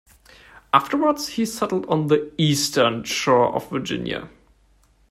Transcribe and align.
Afterwards, 0.73 1.27
he 1.27 1.45
settled 1.45 1.85
on 1.85 2.07
the 2.07 2.31
eastern 2.39 3.03
shore 3.03 3.53
of 3.53 3.69
Virginia. 3.69 4.29